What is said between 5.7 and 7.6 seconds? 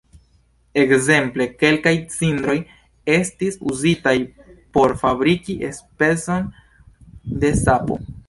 specon de